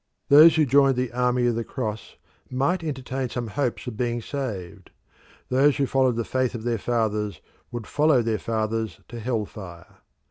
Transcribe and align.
Those 0.29 0.55
who 0.55 0.65
joined 0.65 0.95
the 0.95 1.11
army 1.11 1.45
of 1.45 1.53
the 1.53 1.63
cross 1.63 2.15
might 2.49 2.83
entertain 2.83 3.29
some 3.29 3.49
hopes 3.49 3.85
of 3.85 3.97
being 3.97 4.19
saved; 4.19 4.89
those 5.49 5.77
who 5.77 5.85
followed 5.85 6.15
the 6.15 6.25
faith 6.25 6.55
of 6.55 6.63
their 6.63 6.79
fathers 6.79 7.39
would 7.71 7.85
follow 7.85 8.23
their 8.23 8.39
fathers 8.39 8.99
to 9.09 9.19
hell 9.19 9.45
fire. 9.45 9.97